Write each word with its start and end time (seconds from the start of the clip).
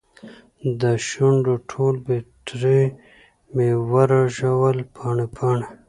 دشونډو 0.81 1.53
ټول 1.71 1.93
پتري 2.05 2.81
مې 3.55 3.69
ورژول 3.91 4.77
پاڼې، 4.95 5.25
پاڼې 5.35 5.67